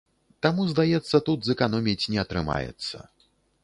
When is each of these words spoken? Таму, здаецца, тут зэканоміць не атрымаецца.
Таму, 0.45 0.65
здаецца, 0.71 1.21
тут 1.29 1.39
зэканоміць 1.51 2.09
не 2.17 2.23
атрымаецца. 2.25 2.95